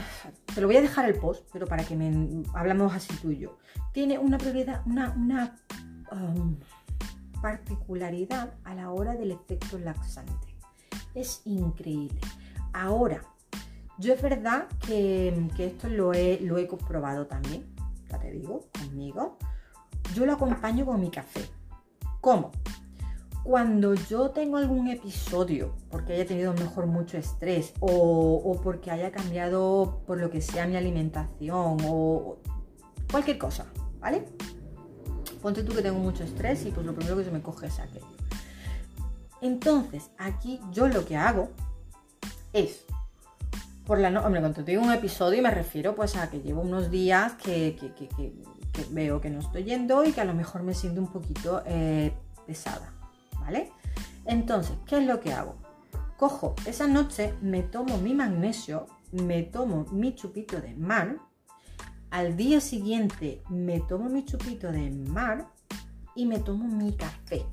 te 0.55 0.61
lo 0.61 0.67
voy 0.67 0.77
a 0.77 0.81
dejar 0.81 1.09
el 1.09 1.15
post, 1.19 1.49
pero 1.53 1.67
para 1.67 1.85
que 1.85 1.97
me 1.97 2.43
hablamos 2.55 2.95
así 2.95 3.15
tú 3.17 3.31
y 3.31 3.39
yo. 3.39 3.59
Tiene 3.93 4.19
una 4.19 4.39
prioridad, 4.39 4.83
una, 4.87 5.15
um, 6.13 6.59
particularidad 7.41 8.55
a 8.65 8.75
la 8.75 8.91
hora 8.91 9.15
del 9.15 9.33
efecto 9.33 9.79
laxante. 9.79 10.57
Es 11.15 11.43
increíble. 11.45 12.21
Ahora, 12.73 13.23
yo 13.99 14.13
es 14.13 14.23
verdad 14.23 14.69
que, 14.87 15.49
esto 15.59 15.89
lo 15.89 16.13
he, 16.13 16.41
lo 16.41 16.59
he 16.59 16.67
comprobado 16.67 17.27
también, 17.27 17.67
ya 18.09 18.19
te 18.19 18.31
digo, 18.31 18.69
conmigo. 18.79 19.39
Yo 20.15 20.25
lo 20.25 20.33
acompaño 20.33 20.87
con 20.87 21.01
mi 21.01 21.11
café. 21.11 21.43
¿Cómo? 22.21 22.53
Cuando 23.45 23.95
yo 23.95 24.31
tengo 24.31 24.59
algún 24.59 24.89
episodio, 24.89 25.75
porque 25.91 26.13
haya 26.13 26.27
tenido 26.27 26.53
mejor 26.53 26.87
mucho 26.87 27.17
estrés 27.17 27.73
o, 27.81 28.61
porque 28.63 28.91
haya 28.91 29.11
cambiado 29.11 30.03
por 30.07 30.19
lo 30.19 30.31
que 30.31 30.43
sea 30.43 30.67
mi 30.67 30.77
alimentación 30.77 31.79
o 31.87 32.39
cualquier 33.11 33.39
cosa, 33.39 33.67
¿vale? 34.01 34.25
Ponte 35.41 35.63
tú 35.63 35.73
que 35.75 35.83
tengo 35.83 35.99
mucho 35.99 36.25
estrés 36.25 36.67
y 36.67 36.71
pues 36.71 36.85
lo 36.85 36.95
primero 36.95 37.17
que 37.17 37.25
se 37.25 37.31
me 37.31 37.41
coge 37.41 37.69
es 37.69 37.79
aquello. 37.79 38.07
Entonces, 39.41 40.11
aquí 40.19 40.61
yo 40.73 40.89
lo 40.89 41.05
que 41.05 41.17
hago 41.17 41.51
es, 42.53 42.85
por 43.87 43.99
la 43.99 44.11
noche, 44.11 44.27
hombre, 44.27 44.41
cuando 44.41 44.65
te 44.65 44.71
digo 44.71 44.83
un 44.83 44.93
episodio 44.93 45.43
me 45.43 45.51
refiero 45.51 45.95
pues 45.95 46.17
a 46.17 46.29
que 46.29 46.41
llevo 46.41 46.61
unos 46.63 46.91
días 46.91 47.35
que, 47.35 47.77
veo 48.91 49.21
que 49.21 49.31
no 49.31 49.41
estoy 49.41 49.65
yendo 49.65 50.05
y 50.05 50.13
que 50.13 50.21
a 50.21 50.25
lo 50.25 50.35
mejor 50.35 50.63
me 50.63 50.75
siento 50.75 51.01
un 51.01 51.07
poquito 51.09 51.63
eh, 51.67 52.13
pesada, 52.47 52.93
¿vale? 53.49 53.71
Entonces, 54.27 54.77
¿qué 54.87 54.99
es 54.99 55.07
lo 55.07 55.21
que 55.21 55.33
hago? 55.33 55.57
Cojo 56.19 56.55
esa 56.67 56.87
noche, 56.87 57.33
me 57.41 57.63
tomo 57.63 57.97
mi 57.97 58.13
magnesio, 58.13 58.87
me 59.11 59.43
tomo 59.43 59.87
mi 59.91 60.15
chupito 60.15 60.61
de 60.61 60.75
man, 60.75 61.19
al 62.11 62.37
día 62.37 62.61
siguiente 62.61 63.43
me 63.49 63.81
tomo 63.81 64.11
mi 64.11 64.27
chupito 64.27 64.71
de 64.71 64.91
mar 64.91 65.47
y 66.15 66.27
me 66.27 66.41
tomo 66.41 66.69
mi 66.69 66.93
café. 66.95 67.47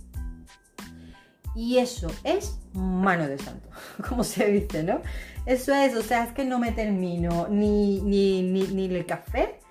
Y 1.56 1.78
eso 1.78 2.08
es 2.26 2.60
mano 2.74 3.26
de 3.30 3.38
santo, 3.38 3.70
como 4.10 4.26
se 4.26 4.52
dice, 4.52 4.84
¿no? 4.84 5.00
Eso 5.46 5.74
es, 5.74 5.96
o 5.96 6.02
sea, 6.02 6.26
es 6.26 6.34
que 6.34 6.44
no 6.44 6.60
me 6.60 6.74
termino 6.74 7.48
ni, 7.50 8.02
ni, 8.02 8.44
ni, 8.44 8.86
el 8.86 9.06
café 9.06 9.62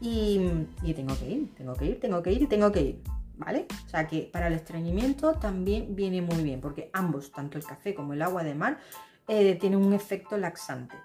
y, 0.00 0.40
y, 0.84 0.94
tengo 0.94 1.18
que 1.18 1.28
ir, 1.28 1.54
tengo 1.56 1.74
que 1.74 1.86
ir, 1.86 1.98
tengo 1.98 2.22
que 2.22 2.32
ir 2.32 2.42
y 2.42 2.46
tengo 2.46 2.70
que 2.70 2.82
ir, 2.82 3.02
¿vale? 3.36 3.66
O 3.86 3.88
sea 3.88 4.06
que 4.06 4.30
para 4.32 4.48
el 4.48 4.54
estreñimiento 4.54 5.34
también 5.34 5.94
viene 5.94 6.22
muy 6.22 6.42
bien, 6.42 6.60
porque 6.60 6.90
ambos, 6.92 7.32
tanto 7.32 7.58
el 7.58 7.64
café 7.64 7.94
como 7.94 8.12
el 8.12 8.22
agua 8.22 8.44
de 8.44 8.54
mar, 8.54 8.78
eh, 9.28 9.56
tienen 9.56 9.80
un 9.80 9.92
efecto 9.92 10.36
laxante. 10.36 10.96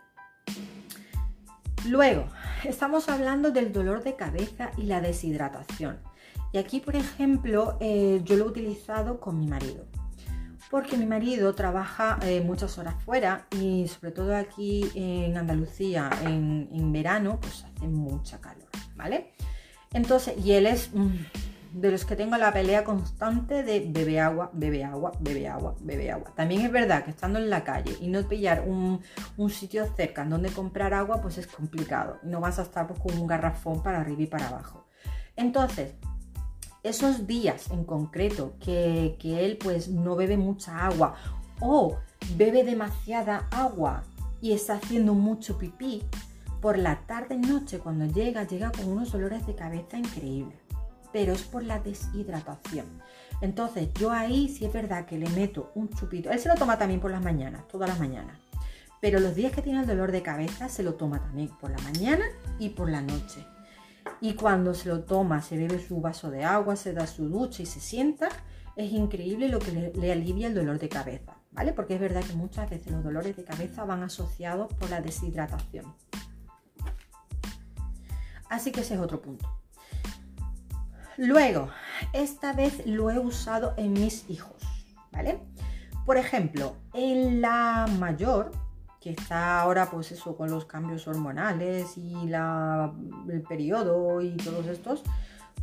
Luego, 1.86 2.26
estamos 2.64 3.08
hablando 3.08 3.52
del 3.52 3.72
dolor 3.72 4.04
de 4.04 4.16
cabeza 4.16 4.72
y 4.78 4.84
la 4.84 5.00
deshidratación. 5.00 6.00
Y 6.52 6.58
aquí, 6.58 6.80
por 6.80 6.96
ejemplo, 6.96 7.78
eh, 7.80 8.22
yo 8.24 8.36
lo 8.36 8.46
he 8.46 8.48
utilizado 8.48 9.20
con 9.20 9.40
mi 9.40 9.48
marido. 9.48 9.86
Porque 10.70 10.98
mi 10.98 11.06
marido 11.06 11.56
trabaja 11.56 12.20
eh, 12.24 12.42
muchas 12.42 12.78
horas 12.78 12.96
fuera 13.04 13.48
y 13.52 13.88
sobre 13.88 14.12
todo 14.12 14.36
aquí 14.36 14.92
en 14.96 15.38
Andalucía 15.38 16.10
en, 16.24 16.92
verano, 16.92 17.40
pues 17.40 17.64
hace 17.64 17.88
mucha 17.88 18.42
calor, 18.42 18.68
¿vale? 18.98 19.34
Entonces, 19.94 20.36
y 20.44 20.52
él 20.52 20.66
es 20.66 20.90
de 21.80 21.92
los 21.92 22.06
que 22.06 22.16
tengo 22.16 22.36
la 22.38 22.52
pelea 22.52 22.84
constante 22.84 23.62
de 23.62 23.86
bebe 23.88 24.20
agua, 24.20 24.50
bebe 24.54 24.84
agua, 24.84 25.12
bebe 25.20 25.48
agua, 25.48 25.76
bebe 25.80 26.12
agua. 26.12 26.34
También 26.36 26.62
es 26.62 26.72
verdad 26.72 27.04
que 27.04 27.12
estando 27.12 27.38
en 27.38 27.50
la 27.52 27.64
calle 27.64 27.96
y 28.02 28.08
no 28.08 28.28
pillar 28.28 28.66
un, 28.68 29.00
sitio 29.50 29.86
cerca 29.96 30.24
en 30.24 30.32
donde 30.32 30.50
comprar 30.50 30.94
agua, 30.94 31.22
pues 31.22 31.38
es 31.38 31.46
complicado. 31.46 32.18
No 32.24 32.40
vas 32.40 32.58
a 32.58 32.64
estar 32.64 32.88
pues, 32.88 33.00
con 33.00 33.18
un 33.18 33.28
garrafón 33.28 33.84
para 33.84 34.02
arriba 34.02 34.24
y 34.24 34.28
para 34.28 34.48
abajo. 34.48 34.86
Entonces, 35.36 35.94
esos 36.82 37.28
días 37.28 37.70
en 37.70 37.84
concreto 37.84 38.56
que, 38.60 39.16
que 39.20 39.46
él 39.46 39.58
pues 39.58 39.88
no 39.88 40.16
bebe 40.16 40.38
mucha 40.38 40.88
agua 40.88 41.16
o 41.60 41.98
bebe 42.36 42.64
demasiada 42.64 43.48
agua 43.52 44.04
y 44.42 44.54
está 44.54 44.76
haciendo 44.76 45.14
mucho 45.14 45.58
pipí, 45.58 46.04
por 46.62 46.80
la 46.80 47.02
tarde 47.06 47.36
y 47.36 47.38
noche 47.38 47.78
cuando 47.78 48.06
llega, 48.06 48.44
llega 48.44 48.72
con 48.72 48.88
unos 48.88 49.12
dolores 49.12 49.46
de 49.46 49.54
cabeza 49.54 50.00
increíbles 50.00 50.67
pero 51.12 51.34
es 51.34 51.44
por 51.44 51.64
la 51.64 51.80
deshidratación. 51.80 52.86
Entonces, 53.42 53.90
yo 53.94 54.12
ahí 54.12 54.50
sí 54.50 54.66
es 54.66 54.74
verdad 54.74 55.06
que 55.06 55.18
le 55.18 55.30
meto 55.30 55.72
un 55.76 55.90
chupito. 55.90 56.32
Él 56.32 56.40
se 56.40 56.50
lo 56.50 56.56
toma 56.56 56.78
también 56.78 57.00
por 57.00 57.12
las 57.12 57.22
mañanas, 57.22 57.68
todas 57.68 57.90
las 57.90 58.00
mañanas. 58.00 58.38
Pero 59.00 59.20
los 59.20 59.36
días 59.36 59.52
que 59.52 59.62
tiene 59.62 59.82
el 59.82 59.88
dolor 59.88 60.12
de 60.12 60.24
cabeza 60.24 60.70
se 60.70 60.84
lo 60.84 60.96
toma 60.96 61.20
también 61.22 61.50
por 61.50 61.70
la 61.70 61.78
mañana 61.80 62.26
y 62.58 62.70
por 62.70 62.90
la 62.90 63.02
noche. 63.02 63.46
Y 64.22 64.34
cuando 64.34 64.74
se 64.74 64.90
lo 64.90 65.04
toma, 65.04 65.42
se 65.42 65.58
bebe 65.58 65.80
su 65.80 66.02
vaso 66.02 66.32
de 66.32 66.44
agua, 66.44 66.76
se 66.76 66.94
da 66.94 67.06
su 67.06 67.30
ducha 67.30 67.62
y 67.62 67.66
se 67.68 67.80
sienta, 67.80 68.30
es 68.76 68.92
increíble 68.92 69.50
lo 69.50 69.60
que 69.60 69.72
le, 69.72 69.94
le 69.94 70.12
alivia 70.12 70.48
el 70.48 70.56
dolor 70.56 70.80
de 70.80 70.90
cabeza, 70.90 71.36
¿vale? 71.52 71.74
Porque 71.74 71.96
es 71.96 72.00
verdad 72.00 72.24
que 72.24 72.34
muchas 72.34 72.70
veces 72.70 72.92
los 72.92 73.04
dolores 73.04 73.36
de 73.36 73.44
cabeza 73.44 73.84
van 73.84 74.02
asociados 74.02 74.74
por 74.74 74.90
la 74.90 75.02
deshidratación. 75.02 75.94
Así 78.50 78.72
que 78.72 78.82
ese 78.82 78.96
es 78.96 79.00
otro 79.00 79.22
punto. 79.22 79.57
Luego, 81.18 81.70
esta 82.14 82.54
vez 82.54 82.86
lo 82.86 83.10
he 83.10 83.18
usado 83.18 83.74
en 83.78 83.94
mis 83.94 84.30
hijos, 84.30 84.62
¿vale? 85.12 85.40
Por 86.06 86.18
ejemplo, 86.18 86.76
en 86.94 87.42
la 87.42 87.88
mayor, 87.98 88.52
que 89.02 89.10
está 89.12 89.60
ahora 89.62 89.90
pues 89.90 90.12
eso 90.12 90.38
con 90.38 90.52
los 90.52 90.66
cambios 90.66 91.08
hormonales 91.08 91.98
y 91.98 92.14
el 92.32 93.42
periodo 93.50 94.22
y 94.22 94.38
todos 94.38 94.68
estos, 94.68 95.04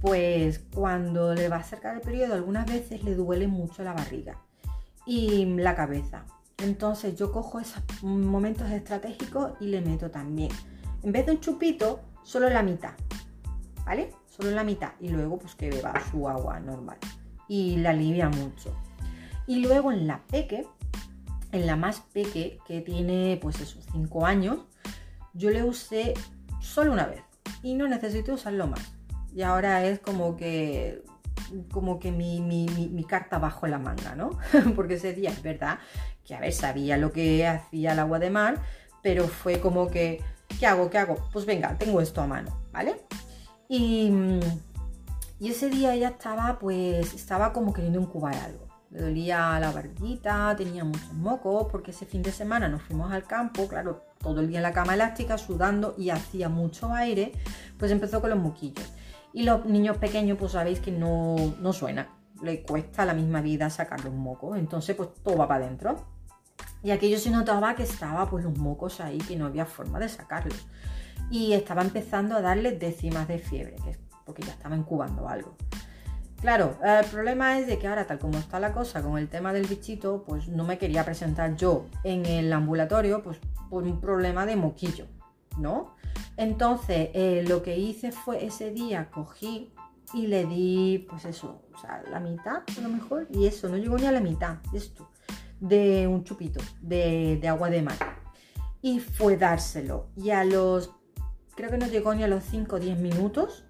pues 0.00 0.58
cuando 0.74 1.34
le 1.34 1.48
va 1.48 1.56
a 1.56 1.60
acercar 1.60 1.94
el 1.94 2.00
periodo 2.00 2.34
algunas 2.34 2.66
veces 2.66 3.04
le 3.04 3.14
duele 3.14 3.46
mucho 3.46 3.84
la 3.84 3.92
barriga 3.92 4.36
y 5.06 5.46
la 5.46 5.74
cabeza. 5.74 6.26
Entonces 6.58 7.16
yo 7.16 7.32
cojo 7.32 7.60
esos 7.60 7.82
momentos 8.02 8.70
estratégicos 8.70 9.52
y 9.60 9.68
le 9.68 9.80
meto 9.80 10.10
también. 10.10 10.50
En 11.02 11.12
vez 11.12 11.26
de 11.26 11.32
un 11.32 11.40
chupito, 11.40 12.00
solo 12.22 12.48
la 12.50 12.62
mitad, 12.62 12.94
¿vale? 13.84 14.10
Solo 14.34 14.50
la 14.50 14.64
mitad 14.64 14.92
y 15.00 15.08
luego 15.08 15.38
pues 15.38 15.54
que 15.54 15.70
beba 15.70 15.94
su 16.10 16.28
agua 16.28 16.58
normal 16.60 16.98
y 17.48 17.76
la 17.76 17.90
alivia 17.90 18.28
mucho. 18.28 18.74
Y 19.46 19.60
luego 19.60 19.92
en 19.92 20.06
la 20.06 20.22
peque, 20.26 20.66
en 21.52 21.66
la 21.66 21.76
más 21.76 22.00
peque 22.00 22.58
que 22.66 22.80
tiene 22.80 23.38
pues 23.40 23.60
esos 23.60 23.86
5 23.92 24.26
años, 24.26 24.58
yo 25.34 25.50
le 25.50 25.62
usé 25.62 26.14
solo 26.60 26.92
una 26.92 27.06
vez 27.06 27.22
y 27.62 27.74
no 27.74 27.86
necesito 27.86 28.34
usarlo 28.34 28.66
más. 28.66 28.92
Y 29.34 29.42
ahora 29.42 29.84
es 29.84 30.00
como 30.00 30.36
que 30.36 31.02
como 31.70 32.00
que 32.00 32.10
mi, 32.10 32.40
mi, 32.40 33.04
carta 33.04 33.38
bajo 33.38 33.66
la 33.66 33.78
manga, 33.78 34.14
¿no? 34.14 34.30
Porque 34.76 34.94
ese 34.94 35.12
día 35.12 35.30
es 35.30 35.42
verdad 35.42 35.78
que, 36.24 36.34
a 36.34 36.40
ver, 36.40 36.52
sabía 36.52 36.96
lo 36.96 37.12
que 37.12 37.46
hacía 37.46 37.92
el 37.92 37.98
agua 37.98 38.18
de 38.18 38.30
mar, 38.30 38.62
pero 39.02 39.28
fue 39.28 39.60
como 39.60 39.90
que, 39.90 40.22
¿qué 40.58 40.66
hago? 40.66 40.88
¿Qué 40.88 40.98
hago? 40.98 41.16
Pues 41.32 41.44
venga, 41.44 41.76
tengo 41.76 42.00
esto 42.00 42.22
a 42.22 42.26
mano, 42.26 42.62
¿vale? 42.72 42.96
Y, 43.76 44.38
ese 45.40 45.68
día 45.68 45.94
ella 45.94 46.10
estaba, 46.10 46.60
pues, 46.60 47.12
estaba 47.12 47.52
como 47.52 47.72
queriendo 47.72 48.00
incubar 48.00 48.36
algo. 48.36 48.68
Le 48.90 49.02
dolía 49.02 49.58
la 49.58 49.72
barbita, 49.72 50.54
tenía 50.56 50.84
muchos 50.84 51.12
mocos, 51.12 51.66
porque 51.72 51.90
ese 51.90 52.06
fin 52.06 52.22
de 52.22 52.30
semana 52.30 52.68
nos 52.68 52.82
fuimos 52.82 53.12
al 53.12 53.24
campo, 53.24 53.66
claro, 53.66 54.04
todo 54.20 54.40
el 54.40 54.48
día 54.48 54.58
en 54.58 54.62
la 54.62 54.72
cama 54.72 54.94
elástica, 54.94 55.36
sudando 55.38 55.96
y 55.98 56.10
hacía 56.10 56.48
mucho 56.48 56.94
aire, 56.94 57.32
pues 57.76 57.90
empezó 57.90 58.20
con 58.20 58.30
los 58.30 58.38
moquillos. 58.38 58.92
Y 59.32 59.42
los 59.42 59.66
niños 59.66 59.96
pequeños, 59.96 60.38
pues 60.38 60.52
sabéis 60.52 60.78
que 60.78 60.92
no, 60.92 61.34
no 61.60 61.72
suena, 61.72 62.08
le 62.42 62.62
cuesta 62.62 63.04
la 63.04 63.12
misma 63.12 63.40
vida 63.40 63.70
sacarle 63.70 64.08
un 64.08 64.20
moco, 64.20 64.54
entonces 64.54 64.94
pues 64.94 65.08
todo 65.24 65.36
va 65.36 65.48
para 65.48 65.64
adentro. 65.64 65.96
Y 66.84 66.92
aquello 66.92 67.18
se 67.18 67.30
notaba 67.30 67.74
que 67.74 67.82
estaba 67.82 68.30
pues 68.30 68.44
los 68.44 68.56
mocos 68.56 69.00
ahí, 69.00 69.18
que 69.18 69.36
no 69.36 69.46
había 69.46 69.66
forma 69.66 69.98
de 69.98 70.08
sacarlos. 70.08 70.64
Y 71.30 71.52
estaba 71.52 71.82
empezando 71.82 72.36
a 72.36 72.40
darle 72.40 72.72
décimas 72.72 73.28
de 73.28 73.38
fiebre, 73.38 73.76
que 73.82 73.90
es 73.90 73.98
porque 74.24 74.42
ya 74.42 74.52
estaba 74.52 74.76
incubando 74.76 75.28
algo. 75.28 75.56
Claro, 76.40 76.78
el 76.84 77.06
problema 77.06 77.58
es 77.58 77.66
de 77.66 77.78
que 77.78 77.88
ahora, 77.88 78.06
tal 78.06 78.18
como 78.18 78.38
está 78.38 78.60
la 78.60 78.72
cosa 78.72 79.02
con 79.02 79.16
el 79.16 79.28
tema 79.28 79.52
del 79.54 79.66
bichito, 79.66 80.24
pues 80.26 80.46
no 80.48 80.64
me 80.64 80.76
quería 80.76 81.04
presentar 81.04 81.56
yo 81.56 81.86
en 82.02 82.26
el 82.26 82.52
ambulatorio, 82.52 83.22
pues 83.22 83.38
por 83.70 83.84
un 83.84 83.98
problema 83.98 84.44
de 84.44 84.56
moquillo, 84.56 85.06
¿no? 85.58 85.94
Entonces, 86.36 87.08
eh, 87.14 87.44
lo 87.48 87.62
que 87.62 87.78
hice 87.78 88.12
fue 88.12 88.44
ese 88.44 88.72
día, 88.72 89.10
cogí 89.10 89.72
y 90.12 90.26
le 90.26 90.44
di, 90.44 91.06
pues 91.08 91.24
eso, 91.24 91.62
o 91.72 91.78
sea, 91.78 92.02
la 92.10 92.20
mitad 92.20 92.62
a 92.76 92.80
lo 92.82 92.90
mejor, 92.90 93.26
y 93.32 93.46
eso, 93.46 93.68
no 93.70 93.78
llegó 93.78 93.96
ni 93.96 94.04
a 94.04 94.12
la 94.12 94.20
mitad, 94.20 94.58
esto, 94.74 95.08
de 95.60 96.06
un 96.06 96.24
chupito 96.24 96.60
de, 96.82 97.38
de 97.40 97.48
agua 97.48 97.70
de 97.70 97.80
mar. 97.80 97.96
Y 98.82 99.00
fue 99.00 99.38
dárselo. 99.38 100.08
Y 100.14 100.28
a 100.28 100.44
los, 100.44 100.92
creo 101.56 101.70
que 101.70 101.78
no 101.78 101.86
llegó 101.86 102.14
ni 102.14 102.24
a 102.24 102.28
los 102.28 102.44
5 102.44 102.76
o 102.76 102.78
10 102.78 102.98
minutos, 102.98 103.64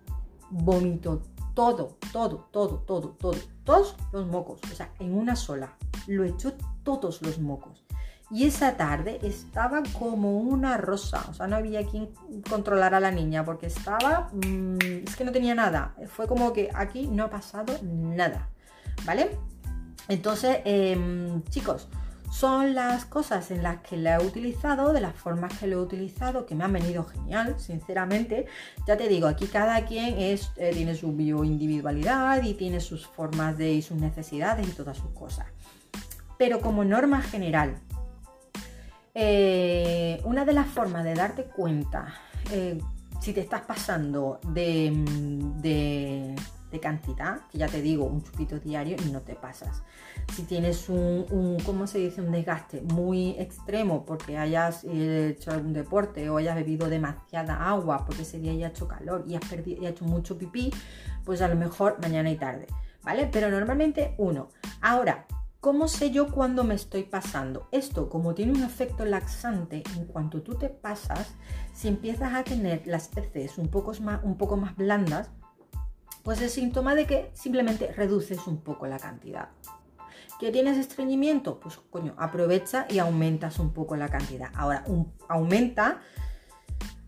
vomitó 0.51 1.23
todo, 1.55 1.99
todo, 2.13 2.49
todo, 2.51 2.79
todo, 2.87 3.11
todo, 3.11 3.39
todos 3.65 3.97
los 4.13 4.27
mocos, 4.27 4.61
o 4.71 4.75
sea, 4.75 4.93
en 4.99 5.15
una 5.15 5.37
sola. 5.37 5.77
Lo 6.07 6.25
echó 6.25 6.55
todos 6.83 7.23
los 7.23 7.39
mocos. 7.39 7.85
Y 8.31 8.47
esa 8.47 8.77
tarde 8.77 9.21
estaba 9.23 9.83
como 9.99 10.39
una 10.39 10.77
rosa, 10.77 11.25
o 11.31 11.35
sea, 11.35 11.47
no 11.47 11.57
había 11.57 11.85
quien 11.87 12.11
controlara 12.49 12.97
a 12.97 13.01
la 13.01 13.11
niña 13.11 13.45
porque 13.45 13.67
estaba, 13.67 14.31
mm, 14.33 15.05
es 15.07 15.15
que 15.15 15.25
no 15.25 15.33
tenía 15.33 15.55
nada. 15.55 15.95
Fue 16.09 16.27
como 16.27 16.53
que 16.53 16.71
aquí 16.75 17.07
no 17.07 17.25
ha 17.25 17.31
pasado 17.31 17.75
nada, 17.83 18.49
¿vale? 19.05 19.39
Entonces, 20.09 20.59
em, 20.65 21.43
chicos, 21.45 21.89
son 22.35 22.75
las 22.75 23.05
cosas 23.05 23.53
en 23.53 23.63
las 23.63 23.79
que 23.83 23.97
la 23.97 24.17
he 24.17 24.27
utilizado, 24.27 24.93
de 24.93 25.01
las 25.01 25.15
formas 25.15 25.57
que 25.57 25.69
lo 25.69 25.79
he 25.79 25.81
utilizado, 25.81 26.47
que 26.47 26.57
me 26.57 26.65
han 26.65 26.73
venido 26.73 27.05
genial, 27.05 27.55
sinceramente. 27.61 28.47
Ya 28.89 28.97
te 28.97 29.09
digo, 29.09 29.29
aquí 29.29 29.47
cada 29.47 29.85
quien 29.87 30.17
eh, 30.19 30.37
tiene 30.73 30.97
su 30.97 31.13
bioindividualidad 31.13 32.43
y 32.43 32.55
tiene 32.55 32.81
sus 32.81 33.07
formas 33.07 33.57
de 33.57 33.75
y 33.75 33.83
sus 33.83 33.99
necesidades 33.99 34.67
y 34.67 34.73
todas 34.73 34.97
sus 34.97 35.11
cosas. 35.11 35.47
Pero 36.37 36.61
como 36.61 36.85
norma 36.85 37.23
general, 37.23 37.77
eh, 39.15 40.21
una 40.25 40.45
de 40.45 40.55
las 40.55 40.67
formas 40.67 41.05
de 41.05 41.15
darte 41.15 41.45
cuenta 41.45 42.15
eh, 42.51 42.81
si 43.21 43.33
te 43.33 43.43
estás 43.43 43.63
pasando 43.63 44.41
de 44.49 44.91
de 45.63 46.35
cantidad, 46.81 47.41
que 47.51 47.59
ya 47.59 47.69
te 47.69 47.83
digo, 47.83 48.05
un 48.05 48.23
chupito 48.23 48.59
diario 48.59 48.97
y 49.05 49.11
no 49.11 49.21
te 49.21 49.35
pasas. 49.35 49.83
Si 50.35 50.43
tienes 50.43 50.89
un, 50.89 51.27
un 51.31 51.59
¿cómo 51.65 51.87
se 51.87 51.99
dice? 51.99 52.21
Un 52.21 52.33
desgaste 52.33 52.83
muy 52.83 53.31
extremo 53.39 54.05
porque 54.05 54.39
hayas 54.39 54.85
eh, 54.85 55.35
hecho 55.37 55.51
algún 55.51 55.73
deporte 55.73 56.29
o 56.31 56.39
hayas 56.39 56.55
bebido 56.55 56.89
demasiada 56.89 57.69
agua 57.69 58.05
porque 58.07 58.23
ese 58.23 58.39
día 58.39 58.55
ya 58.55 58.67
ha 58.67 58.71
hecho 58.71 58.89
calor 58.89 59.25
y 59.27 59.35
has, 59.35 59.45
perdido, 59.45 59.83
y 59.83 59.87
has 59.87 59.93
hecho 59.93 60.05
mucho 60.05 60.39
pipí, 60.39 60.73
pues 61.25 61.43
a 61.43 61.49
lo 61.49 61.57
mejor 61.57 61.99
mañana 62.01 62.31
y 62.31 62.37
tarde, 62.37 62.67
¿vale? 63.03 63.29
Pero 63.31 63.51
normalmente 63.51 64.15
uno. 64.19 64.49
Ahora, 64.81 65.27
¿Cómo 65.65 65.89
sé 65.89 66.11
yo 66.11 66.31
cuándo 66.31 66.63
me 66.63 66.75
estoy 66.75 67.05
pasando? 67.05 67.69
Esto, 67.73 68.11
como 68.11 68.35
tiene 68.35 68.53
un 68.53 68.63
efecto 68.63 69.07
laxante, 69.07 69.83
en 69.97 70.05
cuanto 70.05 70.43
tú 70.43 70.57
te 70.57 70.69
pasas, 70.69 71.33
si 71.73 71.89
empiezas 71.89 72.35
a 72.35 72.45
tener 72.45 72.87
las 72.87 73.09
heces 73.17 73.57
un 73.57 73.69
poco 73.69 73.95
más, 74.03 74.23
un 74.25 74.37
poco 74.37 74.59
más 74.59 74.77
blandas, 74.77 75.31
pues 76.25 76.41
es 76.41 76.55
síntoma 76.55 76.95
de 76.95 77.07
que 77.07 77.31
simplemente 77.35 77.93
reduces 77.93 78.47
un 78.47 78.63
poco 78.63 78.87
la 78.87 78.99
cantidad. 78.99 79.51
¿Que 80.41 80.51
tienes 80.51 80.79
estreñimiento? 80.79 81.61
Pues 81.61 81.79
coño, 81.91 82.15
aprovecha 82.17 82.87
y 82.89 82.99
aumentas 82.99 83.59
un 83.59 83.73
poco 83.73 83.95
la 83.95 84.09
cantidad. 84.09 84.51
Ahora, 84.55 84.85
aumenta, 85.29 86.01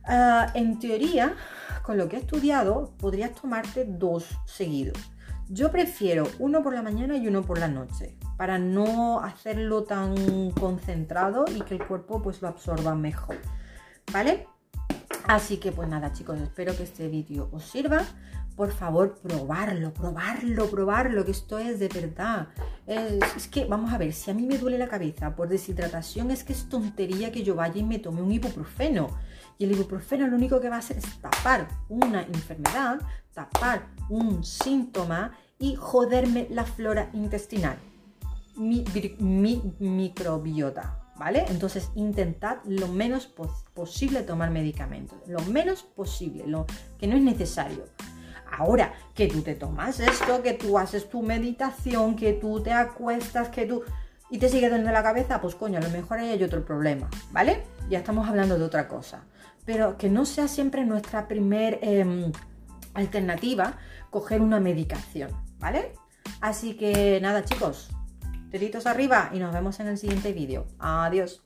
ah, 0.04 0.52
en 0.54 0.78
teoría, 0.78 1.34
con 1.82 1.96
lo 1.96 2.08
que 2.08 2.16
he 2.16 2.20
estudiado, 2.20 2.94
podrías 2.98 3.32
tomarte 3.32 3.84
dos 3.84 4.28
seguidos. 4.44 4.98
Yo 5.48 5.70
prefiero 5.70 6.28
uno 6.38 6.62
por 6.62 6.74
la 6.74 6.82
mañana 6.82 7.16
y 7.16 7.26
uno 7.26 7.42
por 7.42 7.58
la 7.58 7.68
noche, 7.68 8.18
para 8.36 8.58
no 8.58 9.20
hacerlo 9.20 9.84
tan 9.84 10.50
concentrado 10.50 11.46
y 11.54 11.62
que 11.62 11.74
el 11.74 11.86
cuerpo 11.86 12.20
pues 12.20 12.42
lo 12.42 12.48
absorba 12.48 12.94
mejor. 12.94 13.36
¿Vale? 14.12 14.46
Así 15.26 15.56
que 15.56 15.72
pues 15.72 15.88
nada 15.88 16.12
chicos, 16.12 16.40
espero 16.40 16.76
que 16.76 16.82
este 16.82 17.08
vídeo 17.08 17.48
os 17.52 17.64
sirva 17.64 18.04
por 18.56 18.72
favor, 18.72 19.18
probarlo, 19.18 19.92
probarlo, 19.92 20.70
probarlo, 20.70 21.24
que 21.26 21.30
esto 21.30 21.58
es 21.58 21.78
de 21.78 21.88
verdad. 21.88 22.48
Es, 22.86 23.48
que, 23.48 23.66
vamos 23.66 23.92
a 23.92 23.98
ver, 23.98 24.14
si 24.14 24.30
a 24.30 24.34
mí 24.34 24.46
me 24.46 24.56
duele 24.56 24.78
la 24.78 24.88
cabeza 24.88 25.36
por 25.36 25.48
deshidratación, 25.48 26.30
es 26.30 26.42
que 26.42 26.54
es 26.54 26.68
tontería 26.68 27.30
que 27.30 27.42
yo 27.42 27.54
vaya 27.54 27.78
y 27.78 27.84
me 27.84 27.98
tome 27.98 28.22
un 28.22 28.32
ibuprofeno. 28.32 29.08
Y 29.58 29.64
el 29.64 29.72
ibuprofeno 29.72 30.26
lo 30.26 30.36
único 30.36 30.58
que 30.58 30.70
va 30.70 30.76
a 30.76 30.78
hacer 30.78 30.96
es 30.96 31.20
tapar 31.20 31.68
una 31.90 32.22
enfermedad, 32.22 33.00
tapar 33.34 33.88
un 34.08 34.42
síntoma 34.42 35.32
y 35.58 35.74
joderme 35.74 36.46
la 36.50 36.64
flora 36.64 37.10
intestinal, 37.12 37.76
mi, 38.56 38.84
microbiota. 39.78 41.02
¿Vale? 41.18 41.46
Entonces 41.48 41.90
intentad 41.94 42.58
lo 42.66 42.88
menos 42.88 43.26
posible 43.72 44.22
tomar 44.22 44.50
medicamentos, 44.50 45.16
lo 45.26 45.40
menos 45.44 45.82
posible, 45.82 46.46
lo 46.46 46.66
que 46.98 47.06
no 47.06 47.16
es 47.16 47.22
necesario. 47.22 47.84
Ahora, 48.50 48.94
que 49.14 49.26
tú 49.26 49.42
te 49.42 49.54
tomas 49.54 50.00
esto, 50.00 50.42
que 50.42 50.54
tú 50.54 50.78
haces 50.78 51.08
tu 51.08 51.22
meditación, 51.22 52.16
que 52.16 52.32
tú 52.32 52.62
te 52.62 52.72
acuestas, 52.72 53.48
que 53.48 53.66
tú... 53.66 53.82
y 54.30 54.38
te 54.38 54.48
sigue 54.48 54.68
dando 54.68 54.90
la 54.90 55.02
cabeza, 55.02 55.40
pues 55.40 55.54
coño, 55.54 55.78
a 55.78 55.82
lo 55.82 55.90
mejor 55.90 56.18
ahí 56.18 56.30
hay 56.30 56.42
otro 56.42 56.64
problema, 56.64 57.08
¿vale? 57.32 57.64
Ya 57.88 57.98
estamos 57.98 58.28
hablando 58.28 58.58
de 58.58 58.64
otra 58.64 58.88
cosa. 58.88 59.24
Pero 59.64 59.96
que 59.96 60.08
no 60.08 60.24
sea 60.24 60.48
siempre 60.48 60.84
nuestra 60.84 61.26
primer 61.28 61.78
em, 61.82 62.32
alternativa 62.94 63.74
coger 64.10 64.40
una 64.40 64.60
medicación, 64.60 65.30
¿vale? 65.58 65.92
Así 66.40 66.74
que 66.74 67.18
nada, 67.20 67.44
chicos, 67.44 67.90
deditos 68.50 68.86
arriba 68.86 69.30
y 69.32 69.38
nos 69.38 69.52
vemos 69.52 69.80
en 69.80 69.88
el 69.88 69.98
siguiente 69.98 70.32
vídeo. 70.32 70.66
Adiós. 70.78 71.42